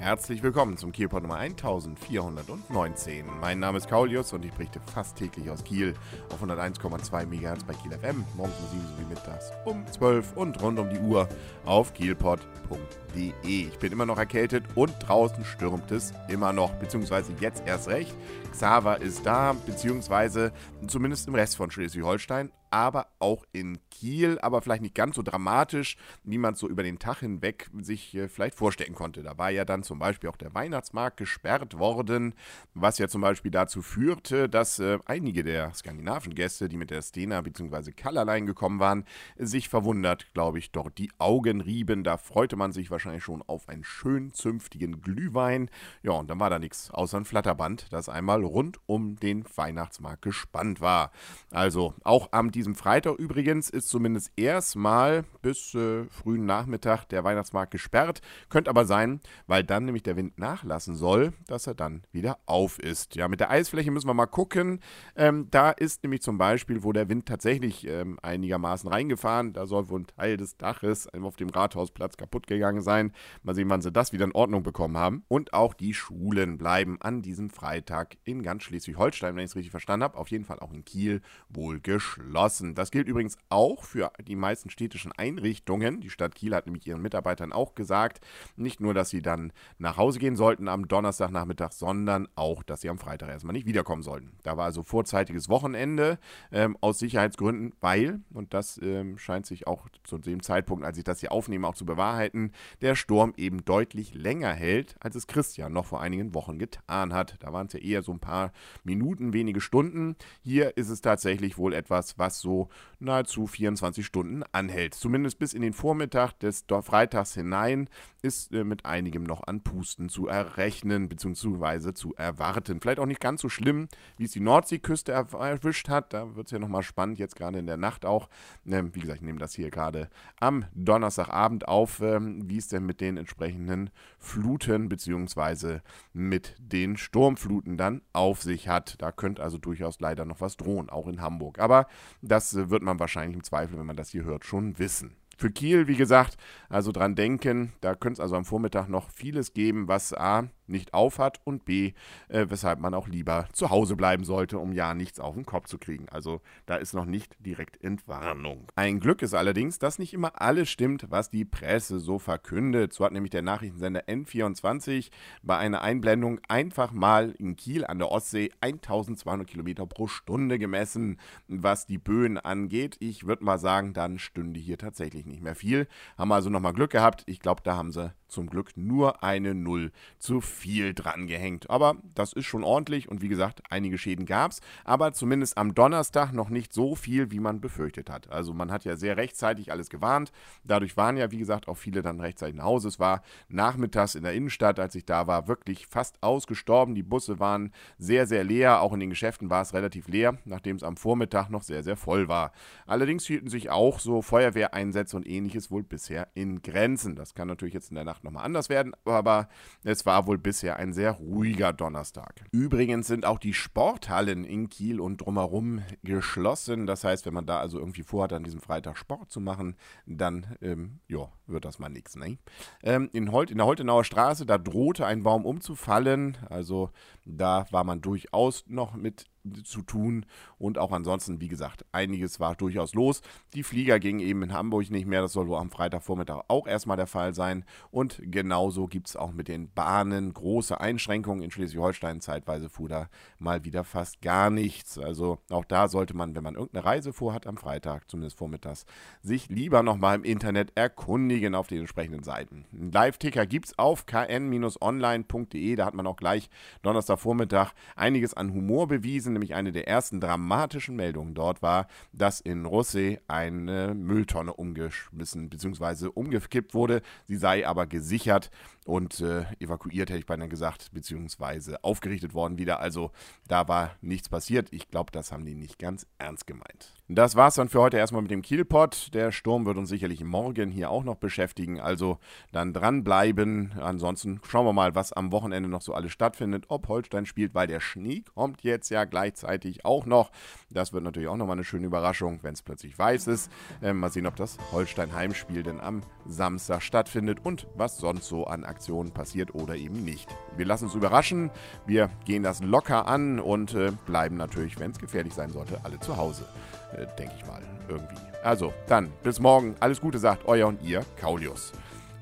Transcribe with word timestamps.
Herzlich 0.00 0.42
willkommen 0.42 0.78
zum 0.78 0.92
Kielpot 0.92 1.20
Nummer 1.20 1.36
1419. 1.36 3.26
Mein 3.38 3.58
Name 3.58 3.76
ist 3.76 3.86
Kaulius 3.86 4.32
und 4.32 4.42
ich 4.46 4.50
berichte 4.50 4.80
fast 4.94 5.18
täglich 5.18 5.50
aus 5.50 5.62
Kiel 5.62 5.92
auf 6.32 6.42
101,2 6.42 7.26
MHz 7.26 7.64
bei 7.64 7.74
Kiel 7.74 7.92
FM, 7.92 8.24
morgens 8.34 8.56
um 8.60 8.80
7 8.80 8.86
sowie 8.96 9.04
mittags 9.10 9.52
um 9.66 9.86
12 9.86 10.38
und 10.38 10.62
rund 10.62 10.78
um 10.78 10.88
die 10.88 10.98
Uhr 11.00 11.28
auf 11.66 11.92
kielpot.de. 11.92 13.28
Ich 13.44 13.78
bin 13.78 13.92
immer 13.92 14.06
noch 14.06 14.16
erkältet 14.16 14.64
und 14.74 14.94
draußen 15.06 15.44
stürmt 15.44 15.90
es 15.90 16.14
immer 16.28 16.54
noch, 16.54 16.72
beziehungsweise 16.76 17.34
jetzt 17.38 17.62
erst 17.66 17.88
recht. 17.88 18.14
Xaver 18.52 19.02
ist 19.02 19.26
da, 19.26 19.54
beziehungsweise 19.66 20.50
zumindest 20.86 21.28
im 21.28 21.34
Rest 21.34 21.58
von 21.58 21.70
Schleswig-Holstein, 21.70 22.50
aber 22.70 23.08
auch 23.18 23.44
in 23.52 23.78
Kiel, 23.90 24.38
aber 24.40 24.62
vielleicht 24.62 24.82
nicht 24.82 24.94
ganz 24.94 25.16
so 25.16 25.22
dramatisch, 25.22 25.96
wie 26.24 26.38
man 26.38 26.54
es 26.54 26.60
so 26.60 26.68
über 26.68 26.82
den 26.82 26.98
Tag 26.98 27.20
hinweg 27.20 27.68
sich 27.80 28.14
äh, 28.14 28.28
vielleicht 28.28 28.54
vorstellen 28.54 28.94
konnte. 28.94 29.22
Da 29.22 29.38
war 29.38 29.50
ja 29.50 29.64
dann 29.64 29.82
zum 29.82 29.98
Beispiel 29.98 30.30
auch 30.30 30.36
der 30.36 30.54
Weihnachtsmarkt 30.54 31.16
gesperrt 31.16 31.78
worden, 31.78 32.34
was 32.74 32.98
ja 32.98 33.08
zum 33.08 33.20
Beispiel 33.20 33.50
dazu 33.50 33.82
führte, 33.82 34.48
dass 34.48 34.78
äh, 34.78 34.98
einige 35.06 35.44
der 35.44 35.72
skandinavischen 35.74 36.34
Gäste, 36.34 36.68
die 36.68 36.76
mit 36.76 36.90
der 36.90 37.02
Stena 37.02 37.40
bzw. 37.40 37.92
Kallerlein 37.92 38.46
gekommen 38.46 38.80
waren, 38.80 39.04
sich 39.36 39.68
verwundert, 39.68 40.32
glaube 40.34 40.58
ich, 40.58 40.70
dort 40.70 40.98
die 40.98 41.10
Augen 41.18 41.60
rieben. 41.60 42.04
Da 42.04 42.16
freute 42.16 42.56
man 42.56 42.72
sich 42.72 42.90
wahrscheinlich 42.90 43.24
schon 43.24 43.42
auf 43.42 43.68
einen 43.68 43.84
schön 43.84 44.32
zünftigen 44.32 45.00
Glühwein. 45.00 45.70
Ja, 46.02 46.12
und 46.12 46.30
dann 46.30 46.40
war 46.40 46.50
da 46.50 46.58
nichts 46.58 46.90
außer 46.90 47.18
ein 47.18 47.24
Flatterband, 47.24 47.92
das 47.92 48.08
einmal 48.08 48.44
rund 48.44 48.78
um 48.86 49.16
den 49.16 49.44
Weihnachtsmarkt 49.56 50.22
gespannt 50.22 50.80
war. 50.80 51.12
Also 51.50 51.94
auch 52.04 52.28
am 52.32 52.50
diesem 52.60 52.74
Freitag 52.74 53.18
übrigens 53.18 53.70
ist 53.70 53.88
zumindest 53.88 54.32
erstmal 54.36 55.24
bis 55.40 55.74
äh, 55.74 56.04
frühen 56.10 56.44
Nachmittag 56.44 57.06
der 57.06 57.24
Weihnachtsmarkt 57.24 57.70
gesperrt. 57.70 58.20
Könnte 58.50 58.68
aber 58.68 58.84
sein, 58.84 59.22
weil 59.46 59.64
dann 59.64 59.86
nämlich 59.86 60.02
der 60.02 60.16
Wind 60.16 60.38
nachlassen 60.38 60.94
soll, 60.94 61.32
dass 61.46 61.66
er 61.66 61.74
dann 61.74 62.02
wieder 62.12 62.38
auf 62.44 62.78
ist. 62.78 63.16
Ja, 63.16 63.28
mit 63.28 63.40
der 63.40 63.48
Eisfläche 63.48 63.90
müssen 63.90 64.08
wir 64.08 64.12
mal 64.12 64.26
gucken. 64.26 64.80
Ähm, 65.16 65.48
da 65.50 65.70
ist 65.70 66.02
nämlich 66.02 66.20
zum 66.20 66.36
Beispiel, 66.36 66.82
wo 66.82 66.92
der 66.92 67.08
Wind 67.08 67.24
tatsächlich 67.24 67.86
ähm, 67.86 68.18
einigermaßen 68.20 68.90
reingefahren, 68.90 69.54
da 69.54 69.66
soll 69.66 69.88
wohl 69.88 70.00
ein 70.00 70.06
Teil 70.06 70.36
des 70.36 70.58
Daches 70.58 71.08
auf 71.14 71.36
dem 71.36 71.48
Rathausplatz 71.48 72.18
kaputt 72.18 72.46
gegangen 72.46 72.82
sein. 72.82 73.14
Mal 73.42 73.54
sehen, 73.54 73.70
wann 73.70 73.80
sie 73.80 73.90
das 73.90 74.12
wieder 74.12 74.26
in 74.26 74.32
Ordnung 74.32 74.62
bekommen 74.62 74.98
haben. 74.98 75.24
Und 75.28 75.54
auch 75.54 75.72
die 75.72 75.94
Schulen 75.94 76.58
bleiben 76.58 76.98
an 77.00 77.22
diesem 77.22 77.48
Freitag 77.48 78.18
in 78.24 78.42
ganz 78.42 78.64
Schleswig-Holstein, 78.64 79.34
wenn 79.34 79.44
ich 79.44 79.52
es 79.52 79.56
richtig 79.56 79.70
verstanden 79.70 80.04
habe, 80.04 80.18
auf 80.18 80.28
jeden 80.28 80.44
Fall 80.44 80.58
auch 80.58 80.74
in 80.74 80.84
Kiel 80.84 81.22
wohl 81.48 81.80
geschlossen 81.80 82.49
geschlossen. 82.50 82.74
Das 82.74 82.90
gilt 82.90 83.08
übrigens 83.08 83.38
auch 83.48 83.84
für 83.84 84.12
die 84.26 84.36
meisten 84.36 84.70
städtischen 84.70 85.12
Einrichtungen. 85.12 86.00
Die 86.00 86.10
Stadt 86.10 86.34
Kiel 86.34 86.54
hat 86.54 86.66
nämlich 86.66 86.86
ihren 86.86 87.00
Mitarbeitern 87.00 87.52
auch 87.52 87.74
gesagt, 87.74 88.20
nicht 88.56 88.80
nur, 88.80 88.92
dass 88.94 89.10
sie 89.10 89.22
dann 89.22 89.52
nach 89.78 89.96
Hause 89.96 90.18
gehen 90.18 90.36
sollten 90.36 90.68
am 90.68 90.88
Donnerstagnachmittag, 90.88 91.72
sondern 91.72 92.28
auch, 92.34 92.62
dass 92.62 92.80
sie 92.80 92.88
am 92.88 92.98
Freitag 92.98 93.28
erstmal 93.28 93.52
nicht 93.52 93.66
wiederkommen 93.66 94.02
sollten. 94.02 94.32
Da 94.42 94.56
war 94.56 94.64
also 94.64 94.82
vorzeitiges 94.82 95.48
Wochenende 95.48 96.18
ähm, 96.50 96.76
aus 96.80 96.98
Sicherheitsgründen, 96.98 97.72
weil, 97.80 98.20
und 98.32 98.52
das 98.52 98.80
ähm, 98.82 99.18
scheint 99.18 99.46
sich 99.46 99.66
auch 99.66 99.88
zu 100.04 100.18
dem 100.18 100.42
Zeitpunkt, 100.42 100.84
als 100.84 100.98
ich 100.98 101.04
das 101.04 101.20
hier 101.20 101.32
aufnehme, 101.32 101.66
auch 101.66 101.74
zu 101.74 101.86
bewahrheiten, 101.86 102.52
der 102.80 102.94
Sturm 102.94 103.32
eben 103.36 103.64
deutlich 103.64 104.14
länger 104.14 104.52
hält, 104.52 104.96
als 105.00 105.14
es 105.14 105.26
Christian 105.26 105.72
noch 105.72 105.86
vor 105.86 106.00
einigen 106.00 106.34
Wochen 106.34 106.58
getan 106.58 107.12
hat. 107.12 107.36
Da 107.40 107.52
waren 107.52 107.66
es 107.68 107.74
ja 107.74 107.80
eher 107.80 108.02
so 108.02 108.12
ein 108.12 108.20
paar 108.20 108.52
Minuten, 108.82 109.32
wenige 109.32 109.60
Stunden. 109.60 110.16
Hier 110.42 110.76
ist 110.76 110.88
es 110.88 111.00
tatsächlich 111.00 111.58
wohl 111.58 111.74
etwas, 111.74 112.18
was 112.18 112.39
so 112.40 112.68
nahezu 112.98 113.46
24 113.46 114.04
Stunden 114.04 114.42
anhält. 114.52 114.94
Zumindest 114.94 115.38
bis 115.38 115.52
in 115.52 115.62
den 115.62 115.72
Vormittag 115.72 116.38
des 116.40 116.64
Freitags 116.82 117.34
hinein 117.34 117.88
ist 118.22 118.52
äh, 118.52 118.64
mit 118.64 118.84
einigem 118.84 119.22
noch 119.22 119.46
an 119.46 119.62
Pusten 119.62 120.08
zu 120.08 120.26
errechnen 120.26 121.08
bzw. 121.08 121.94
zu 121.94 122.14
erwarten. 122.14 122.80
Vielleicht 122.80 122.98
auch 122.98 123.06
nicht 123.06 123.20
ganz 123.20 123.40
so 123.40 123.48
schlimm, 123.48 123.88
wie 124.16 124.24
es 124.24 124.32
die 124.32 124.40
Nordseeküste 124.40 125.12
erwischt 125.12 125.88
hat. 125.88 126.12
Da 126.12 126.34
wird 126.36 126.46
es 126.46 126.52
ja 126.52 126.58
nochmal 126.58 126.82
spannend, 126.82 127.18
jetzt 127.18 127.36
gerade 127.36 127.58
in 127.58 127.66
der 127.66 127.76
Nacht 127.76 128.04
auch. 128.04 128.28
Ähm, 128.66 128.94
wie 128.94 129.00
gesagt, 129.00 129.20
ich 129.20 129.26
nehme 129.26 129.38
das 129.38 129.54
hier 129.54 129.70
gerade 129.70 130.08
am 130.38 130.64
Donnerstagabend 130.74 131.68
auf, 131.68 132.00
ähm, 132.00 132.48
wie 132.48 132.58
es 132.58 132.68
denn 132.68 132.84
mit 132.84 133.00
den 133.00 133.16
entsprechenden 133.16 133.90
Fluten 134.18 134.88
bzw. 134.88 135.80
mit 136.12 136.56
den 136.58 136.96
Sturmfluten 136.96 137.76
dann 137.76 138.02
auf 138.12 138.42
sich 138.42 138.68
hat. 138.68 139.00
Da 139.00 139.12
könnte 139.12 139.42
also 139.42 139.58
durchaus 139.58 140.00
leider 140.00 140.24
noch 140.24 140.40
was 140.40 140.56
drohen, 140.56 140.90
auch 140.90 141.08
in 141.08 141.20
Hamburg. 141.20 141.58
Aber 141.58 141.86
das 142.30 142.54
äh, 142.54 142.70
wird 142.70 142.82
man 142.82 142.98
wahrscheinlich 142.98 143.36
im 143.36 143.44
Zweifel, 143.44 143.78
wenn 143.78 143.86
man 143.86 143.96
das 143.96 144.10
hier 144.10 144.24
hört, 144.24 144.44
schon 144.44 144.78
wissen. 144.78 145.16
Für 145.36 145.50
Kiel, 145.50 145.86
wie 145.88 145.96
gesagt, 145.96 146.36
also 146.68 146.92
dran 146.92 147.14
denken, 147.14 147.72
da 147.80 147.94
könnte 147.94 148.14
es 148.14 148.20
also 148.20 148.36
am 148.36 148.44
Vormittag 148.44 148.88
noch 148.88 149.10
vieles 149.10 149.54
geben, 149.54 149.88
was 149.88 150.12
A 150.12 150.48
nicht 150.70 150.94
aufhat 150.94 151.40
und 151.44 151.64
B, 151.64 151.92
äh, 152.28 152.46
weshalb 152.48 152.80
man 152.80 152.94
auch 152.94 153.08
lieber 153.08 153.48
zu 153.52 153.70
Hause 153.70 153.96
bleiben 153.96 154.24
sollte, 154.24 154.58
um 154.58 154.72
ja 154.72 154.94
nichts 154.94 155.20
auf 155.20 155.34
den 155.34 155.46
Kopf 155.46 155.66
zu 155.66 155.78
kriegen. 155.78 156.08
Also 156.08 156.40
da 156.66 156.76
ist 156.76 156.94
noch 156.94 157.04
nicht 157.04 157.36
direkt 157.40 157.82
Entwarnung. 157.82 158.66
Ein 158.76 159.00
Glück 159.00 159.22
ist 159.22 159.34
allerdings, 159.34 159.78
dass 159.78 159.98
nicht 159.98 160.14
immer 160.14 160.40
alles 160.40 160.70
stimmt, 160.70 161.06
was 161.10 161.30
die 161.30 161.44
Presse 161.44 161.98
so 161.98 162.18
verkündet. 162.18 162.92
So 162.92 163.04
hat 163.04 163.12
nämlich 163.12 163.30
der 163.30 163.42
Nachrichtensender 163.42 164.04
N24 164.08 165.10
bei 165.42 165.58
einer 165.58 165.82
Einblendung 165.82 166.40
einfach 166.48 166.92
mal 166.92 167.32
in 167.38 167.56
Kiel 167.56 167.84
an 167.84 167.98
der 167.98 168.10
Ostsee 168.10 168.50
1200 168.60 169.46
Kilometer 169.46 169.86
pro 169.86 170.06
Stunde 170.06 170.58
gemessen, 170.58 171.18
was 171.48 171.86
die 171.86 171.98
Böen 171.98 172.38
angeht. 172.38 172.96
Ich 173.00 173.26
würde 173.26 173.44
mal 173.44 173.58
sagen, 173.58 173.92
dann 173.92 174.18
stünde 174.18 174.60
hier 174.60 174.78
tatsächlich 174.78 175.26
nicht 175.26 175.42
mehr 175.42 175.54
viel. 175.54 175.88
Haben 176.16 176.32
also 176.32 176.50
nochmal 176.50 176.72
Glück 176.72 176.90
gehabt. 176.90 177.24
Ich 177.26 177.40
glaube, 177.40 177.62
da 177.64 177.76
haben 177.76 177.92
sie 177.92 178.12
zum 178.30 178.48
Glück 178.48 178.76
nur 178.76 179.22
eine 179.22 179.54
Null 179.54 179.92
zu 180.18 180.40
viel 180.40 180.94
dran 180.94 181.26
gehängt. 181.26 181.68
Aber 181.70 181.96
das 182.14 182.32
ist 182.32 182.46
schon 182.46 182.64
ordentlich 182.64 183.08
und 183.08 183.22
wie 183.22 183.28
gesagt, 183.28 183.62
einige 183.70 183.98
Schäden 183.98 184.26
gab 184.26 184.52
es. 184.52 184.60
Aber 184.84 185.12
zumindest 185.12 185.58
am 185.58 185.74
Donnerstag 185.74 186.32
noch 186.32 186.48
nicht 186.48 186.72
so 186.72 186.94
viel, 186.94 187.30
wie 187.30 187.40
man 187.40 187.60
befürchtet 187.60 188.10
hat. 188.10 188.30
Also 188.30 188.54
man 188.54 188.70
hat 188.70 188.84
ja 188.84 188.96
sehr 188.96 189.16
rechtzeitig 189.16 189.72
alles 189.72 189.90
gewarnt. 189.90 190.32
Dadurch 190.64 190.96
waren 190.96 191.16
ja, 191.16 191.30
wie 191.30 191.38
gesagt, 191.38 191.68
auch 191.68 191.76
viele 191.76 192.02
dann 192.02 192.20
rechtzeitig 192.20 192.56
nach 192.56 192.64
Hause. 192.64 192.88
Es 192.88 192.98
war 192.98 193.22
nachmittags 193.48 194.14
in 194.14 194.22
der 194.22 194.32
Innenstadt, 194.32 194.78
als 194.78 194.94
ich 194.94 195.04
da 195.04 195.26
war, 195.26 195.48
wirklich 195.48 195.86
fast 195.86 196.22
ausgestorben. 196.22 196.94
Die 196.94 197.02
Busse 197.02 197.40
waren 197.40 197.72
sehr, 197.98 198.26
sehr 198.26 198.44
leer. 198.44 198.80
Auch 198.80 198.92
in 198.92 199.00
den 199.00 199.10
Geschäften 199.10 199.50
war 199.50 199.62
es 199.62 199.74
relativ 199.74 200.08
leer, 200.08 200.38
nachdem 200.44 200.76
es 200.76 200.82
am 200.82 200.96
Vormittag 200.96 201.50
noch 201.50 201.62
sehr, 201.62 201.82
sehr 201.82 201.96
voll 201.96 202.28
war. 202.28 202.52
Allerdings 202.86 203.26
hielten 203.26 203.48
sich 203.48 203.70
auch 203.70 203.98
so 204.00 204.22
Feuerwehreinsätze 204.22 205.16
und 205.16 205.26
ähnliches 205.26 205.70
wohl 205.70 205.82
bisher 205.82 206.28
in 206.34 206.62
Grenzen. 206.62 207.16
Das 207.16 207.34
kann 207.34 207.48
natürlich 207.48 207.74
jetzt 207.74 207.90
in 207.90 207.96
der 207.96 208.04
Nacht 208.04 208.19
Nacht 208.20 208.24
nochmal 208.24 208.44
anders 208.44 208.68
werden, 208.68 208.92
aber 209.04 209.48
es 209.82 210.04
war 210.06 210.26
wohl 210.26 210.38
bisher 210.38 210.76
ein 210.76 210.92
sehr 210.92 211.12
ruhiger 211.12 211.72
Donnerstag. 211.72 212.44
Übrigens 212.52 213.06
sind 213.06 213.24
auch 213.24 213.38
die 213.38 213.54
Sporthallen 213.54 214.44
in 214.44 214.68
Kiel 214.68 215.00
und 215.00 215.18
drumherum 215.18 215.82
geschlossen. 216.02 216.86
Das 216.86 217.04
heißt, 217.04 217.26
wenn 217.26 217.34
man 217.34 217.46
da 217.46 217.58
also 217.60 217.78
irgendwie 217.78 218.02
vorhat, 218.02 218.32
an 218.32 218.44
diesem 218.44 218.60
Freitag 218.60 218.96
Sport 218.96 219.30
zu 219.30 219.40
machen, 219.40 219.76
dann 220.06 220.46
ähm, 220.60 221.00
ja, 221.08 221.28
wird 221.46 221.64
das 221.64 221.78
mal 221.78 221.88
nichts. 221.88 222.16
Ne? 222.16 222.38
Ähm, 222.82 223.08
in, 223.12 223.26
in 223.26 223.56
der 223.56 223.66
Holtenauer 223.66 224.04
Straße, 224.04 224.46
da 224.46 224.58
drohte 224.58 225.06
ein 225.06 225.22
Baum 225.22 225.44
umzufallen. 225.44 226.36
Also 226.48 226.90
da 227.24 227.66
war 227.70 227.84
man 227.84 228.00
durchaus 228.00 228.64
noch 228.66 228.94
mit 228.94 229.26
zu 229.64 229.82
tun 229.82 230.26
und 230.58 230.78
auch 230.78 230.92
ansonsten, 230.92 231.40
wie 231.40 231.48
gesagt, 231.48 231.84
einiges 231.92 232.40
war 232.40 232.54
durchaus 232.54 232.94
los. 232.94 233.22
Die 233.54 233.62
Flieger 233.62 233.98
gingen 233.98 234.20
eben 234.20 234.42
in 234.42 234.52
Hamburg 234.52 234.90
nicht 234.90 235.06
mehr, 235.06 235.22
das 235.22 235.32
soll 235.32 235.48
wohl 235.48 235.58
am 235.58 235.70
Freitagvormittag 235.70 236.44
auch 236.48 236.66
erstmal 236.66 236.96
der 236.96 237.06
Fall 237.06 237.34
sein 237.34 237.64
und 237.90 238.20
genauso 238.22 238.86
gibt 238.86 239.08
es 239.08 239.16
auch 239.16 239.32
mit 239.32 239.48
den 239.48 239.72
Bahnen 239.72 240.32
große 240.32 240.80
Einschränkungen. 240.80 241.42
In 241.42 241.50
Schleswig-Holstein 241.50 242.20
zeitweise 242.20 242.68
fuhr 242.68 242.88
da 242.88 243.08
mal 243.38 243.64
wieder 243.64 243.84
fast 243.84 244.22
gar 244.22 244.50
nichts. 244.50 244.98
Also 244.98 245.38
auch 245.50 245.64
da 245.64 245.88
sollte 245.88 246.14
man, 246.14 246.34
wenn 246.34 246.42
man 246.42 246.54
irgendeine 246.54 246.84
Reise 246.84 247.12
vorhat 247.12 247.46
am 247.46 247.56
Freitag, 247.56 248.10
zumindest 248.10 248.38
vormittags, 248.38 248.86
sich 249.22 249.48
lieber 249.48 249.82
nochmal 249.82 250.16
im 250.16 250.24
Internet 250.24 250.72
erkundigen 250.74 251.54
auf 251.54 251.66
den 251.66 251.80
entsprechenden 251.80 252.22
Seiten. 252.22 252.64
Ein 252.72 252.92
Live-Ticker 252.92 253.46
gibt 253.46 253.66
es 253.66 253.78
auf 253.78 254.06
kn-online.de, 254.06 255.76
da 255.76 255.86
hat 255.86 255.94
man 255.94 256.06
auch 256.06 256.16
gleich 256.16 256.50
Donnerstagvormittag 256.82 257.72
einiges 257.96 258.34
an 258.34 258.52
Humor 258.52 258.88
bewiesen 258.88 259.34
nämlich 259.40 259.54
eine 259.54 259.72
der 259.72 259.88
ersten 259.88 260.20
dramatischen 260.20 260.94
Meldungen 260.96 261.34
dort 261.34 261.62
war, 261.62 261.86
dass 262.12 262.40
in 262.40 262.66
Russee 262.66 263.20
eine 263.26 263.94
Mülltonne 263.94 264.52
umgeschmissen 264.52 265.48
bzw. 265.48 266.08
umgekippt 266.12 266.74
wurde. 266.74 267.00
Sie 267.26 267.36
sei 267.36 267.66
aber 267.66 267.86
gesichert 267.86 268.50
und 268.84 269.20
äh, 269.20 269.44
evakuiert, 269.60 270.10
hätte 270.10 270.18
ich 270.18 270.26
beinahe 270.26 270.48
gesagt, 270.48 270.92
beziehungsweise 270.92 271.82
aufgerichtet 271.84 272.34
worden 272.34 272.58
wieder. 272.58 272.80
Also 272.80 273.12
da 273.46 273.68
war 273.68 273.96
nichts 274.00 274.28
passiert. 274.28 274.68
Ich 274.72 274.88
glaube, 274.88 275.12
das 275.12 275.32
haben 275.32 275.44
die 275.44 275.54
nicht 275.54 275.78
ganz 275.78 276.06
ernst 276.18 276.46
gemeint. 276.46 276.94
Das 277.08 277.34
war's 277.34 277.54
dann 277.54 277.68
für 277.68 277.80
heute 277.80 277.96
erstmal 277.96 278.22
mit 278.22 278.30
dem 278.30 278.42
Kielpot. 278.42 279.12
Der 279.14 279.32
Sturm 279.32 279.66
wird 279.66 279.76
uns 279.76 279.88
sicherlich 279.88 280.22
morgen 280.22 280.70
hier 280.70 280.90
auch 280.90 281.04
noch 281.04 281.16
beschäftigen. 281.16 281.80
Also 281.80 282.18
dann 282.52 282.72
dranbleiben. 282.72 283.72
Ansonsten 283.80 284.40
schauen 284.44 284.66
wir 284.66 284.72
mal, 284.72 284.94
was 284.94 285.12
am 285.12 285.32
Wochenende 285.32 285.68
noch 285.68 285.82
so 285.82 285.92
alles 285.92 286.12
stattfindet. 286.12 286.66
Ob 286.68 286.88
Holstein 286.88 287.26
spielt, 287.26 287.54
weil 287.54 287.66
der 287.66 287.80
Schnee 287.80 288.22
kommt 288.34 288.62
jetzt 288.62 288.90
ja 288.90 289.04
gleich 289.04 289.19
gleichzeitig 289.20 289.84
auch 289.84 290.06
noch. 290.06 290.30
Das 290.70 290.92
wird 290.94 291.04
natürlich 291.04 291.28
auch 291.28 291.36
nochmal 291.36 291.56
eine 291.56 291.64
schöne 291.64 291.86
Überraschung, 291.86 292.38
wenn 292.42 292.54
es 292.54 292.62
plötzlich 292.62 292.98
weiß 292.98 293.26
ist. 293.26 293.50
Ähm, 293.82 293.98
mal 293.98 294.10
sehen, 294.10 294.26
ob 294.26 294.36
das 294.36 294.56
Holstein-Heimspiel 294.72 295.62
denn 295.62 295.78
am 295.78 296.02
Samstag 296.26 296.80
stattfindet 296.80 297.44
und 297.44 297.66
was 297.74 297.98
sonst 297.98 298.26
so 298.26 298.46
an 298.46 298.64
Aktionen 298.64 299.12
passiert 299.12 299.54
oder 299.54 299.76
eben 299.76 300.04
nicht. 300.04 300.34
Wir 300.56 300.64
lassen 300.64 300.84
uns 300.84 300.94
überraschen, 300.94 301.50
wir 301.86 302.08
gehen 302.24 302.42
das 302.42 302.62
locker 302.62 303.06
an 303.06 303.40
und 303.40 303.74
äh, 303.74 303.92
bleiben 304.06 304.36
natürlich, 304.36 304.78
wenn 304.78 304.92
es 304.92 304.98
gefährlich 304.98 305.34
sein 305.34 305.50
sollte, 305.50 305.80
alle 305.82 306.00
zu 306.00 306.16
Hause. 306.16 306.46
Äh, 306.92 307.06
Denke 307.18 307.34
ich 307.36 307.46
mal, 307.46 307.60
irgendwie. 307.88 308.16
Also, 308.42 308.72
dann, 308.86 309.12
bis 309.22 309.38
morgen. 309.38 309.76
Alles 309.80 310.00
Gute 310.00 310.18
sagt 310.18 310.46
euer 310.46 310.66
und 310.66 310.80
ihr, 310.82 311.04
Kaulius. 311.20 311.72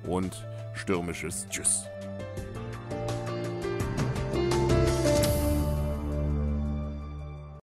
Und 0.04 0.44
stürmisches 0.74 1.46
Tschüss. 1.48 1.84